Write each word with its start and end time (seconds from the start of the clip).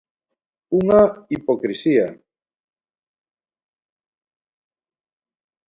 ¡Unha 0.81 1.01
hipocrisía! 1.33 2.07